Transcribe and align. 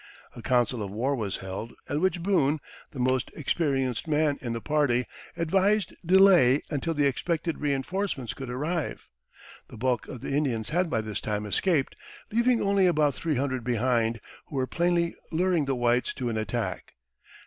A 0.35 0.41
council 0.41 0.81
of 0.81 0.89
war 0.89 1.15
was 1.15 1.37
held, 1.45 1.73
at 1.87 2.01
which 2.01 2.23
Boone, 2.23 2.59
the 2.89 2.97
most 2.97 3.29
experienced 3.35 4.07
man 4.07 4.39
in 4.41 4.51
the 4.53 4.59
party, 4.59 5.05
advised 5.37 5.93
delay 6.03 6.63
until 6.71 6.95
the 6.95 7.05
expected 7.05 7.59
reenforcements 7.59 8.33
could 8.33 8.49
arrive. 8.49 9.11
The 9.67 9.77
bulk 9.77 10.07
of 10.07 10.21
the 10.21 10.31
Indians 10.35 10.71
had 10.71 10.89
by 10.89 11.01
this 11.01 11.21
time 11.21 11.45
escaped, 11.45 11.95
leaving 12.31 12.63
only 12.63 12.87
about 12.87 13.13
three 13.13 13.35
hundred 13.35 13.63
behind, 13.63 14.19
who 14.47 14.55
were 14.55 14.65
plainly 14.65 15.13
luring 15.31 15.65
the 15.65 15.75
whites 15.75 16.15
to 16.15 16.29
an 16.29 16.37
attack. 16.37 16.95